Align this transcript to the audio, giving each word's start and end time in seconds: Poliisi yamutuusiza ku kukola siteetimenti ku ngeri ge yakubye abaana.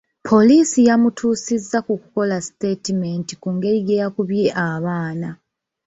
Poliisi 0.29 0.79
yamutuusiza 0.87 1.77
ku 1.85 1.93
kukola 2.01 2.35
siteetimenti 2.45 3.33
ku 3.41 3.47
ngeri 3.55 3.79
ge 3.85 3.95
yakubye 4.01 4.45
abaana. 4.69 5.29